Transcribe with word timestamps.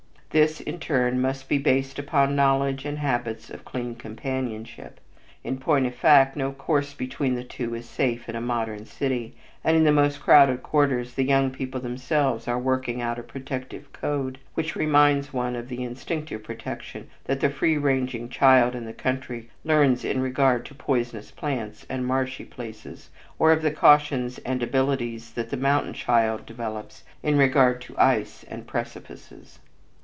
This, 0.33 0.61
in 0.61 0.79
turn, 0.79 1.19
must 1.19 1.49
be 1.49 1.57
based 1.57 1.99
upon 1.99 2.37
knowledge 2.37 2.85
and 2.85 2.99
habits 2.99 3.49
of 3.49 3.65
clean 3.65 3.95
companionship. 3.95 5.01
In 5.43 5.57
point 5.57 5.85
of 5.87 5.93
fact 5.93 6.37
no 6.37 6.53
course 6.53 6.93
between 6.93 7.35
the 7.35 7.43
two 7.43 7.75
is 7.75 7.83
safe 7.85 8.29
in 8.29 8.35
a 8.37 8.39
modern 8.39 8.85
city, 8.85 9.35
and 9.61 9.75
in 9.75 9.83
the 9.83 9.91
most 9.91 10.21
crowded 10.21 10.63
quarters 10.63 11.15
the 11.15 11.25
young 11.25 11.51
people 11.51 11.81
themselves 11.81 12.47
are 12.47 12.57
working 12.57 13.01
out 13.01 13.19
a 13.19 13.23
protective 13.23 13.91
code 13.91 14.39
which 14.53 14.73
reminds 14.73 15.33
one 15.33 15.53
of 15.53 15.67
the 15.67 15.83
instinctive 15.83 16.45
protection 16.45 17.09
that 17.25 17.41
the 17.41 17.49
free 17.49 17.77
ranging 17.77 18.29
child 18.29 18.73
in 18.73 18.85
the 18.85 18.93
country 18.93 19.49
learns 19.65 20.05
in 20.05 20.21
regard 20.21 20.65
to 20.67 20.73
poisonous 20.73 21.29
plants 21.29 21.85
and 21.89 22.07
"marshy 22.07 22.45
places," 22.45 23.09
or 23.37 23.51
of 23.51 23.61
the 23.61 23.69
cautions 23.69 24.37
and 24.45 24.63
abilities 24.63 25.33
that 25.33 25.49
the 25.49 25.57
mountain 25.57 25.91
child 25.93 26.45
develops 26.45 27.03
in 27.21 27.37
regard 27.37 27.81
to 27.81 27.97
ice 27.97 28.45
and 28.45 28.65
precipices. 28.65 29.59